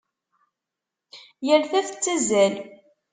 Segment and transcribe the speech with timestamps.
[1.47, 2.53] Yal ta tettazzal.